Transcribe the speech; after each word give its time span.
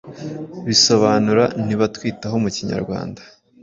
bisobanura 0.67 1.43
ntibatwitaho 1.65 2.35
mukinyarwanda 2.43 3.21